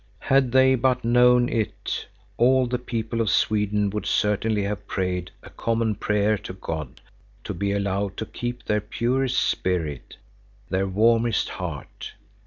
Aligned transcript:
Had 0.33 0.51
they 0.51 0.73
but 0.73 1.05
known 1.05 1.47
it, 1.47 2.07
all 2.35 2.65
the 2.65 2.79
people 2.79 3.21
of 3.21 3.29
Sweden 3.29 3.91
would 3.91 4.07
certainly 4.07 4.63
have 4.63 4.87
prayed 4.87 5.29
a 5.43 5.51
common 5.51 5.93
prayer 5.93 6.39
to 6.39 6.53
God 6.53 6.99
to 7.43 7.53
be 7.53 7.71
allowed 7.71 8.17
to 8.17 8.25
keep 8.25 8.63
their 8.65 8.81
purest 8.81 9.37
spirit, 9.37 10.17
their 10.71 10.87
warmest 10.87 11.49
heart. 11.49 12.13